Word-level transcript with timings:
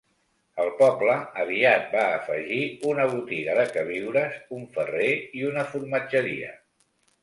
El 0.61 0.69
poble 0.79 1.17
aviat 1.43 1.93
va 1.99 2.07
afegir 2.15 2.59
una 2.95 3.07
botiga 3.13 3.61
de 3.63 3.69
queviures, 3.79 4.43
un 4.61 4.69
ferrer 4.77 5.15
i 5.41 5.49
una 5.55 5.71
formatgeria. 5.73 6.57